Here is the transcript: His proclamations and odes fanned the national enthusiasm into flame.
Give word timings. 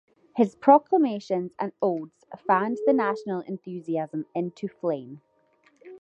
His 0.35 0.55
proclamations 0.55 1.53
and 1.59 1.73
odes 1.79 2.25
fanned 2.47 2.79
the 2.87 2.91
national 2.93 3.41
enthusiasm 3.41 4.25
into 4.33 4.67
flame. 4.67 5.21